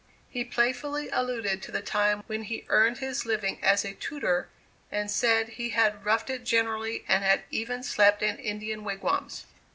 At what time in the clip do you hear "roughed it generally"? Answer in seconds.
6.03-7.05